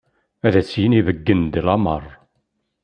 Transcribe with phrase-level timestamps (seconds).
[0.45, 2.03] Ad as-yini beggen-d lameṛ.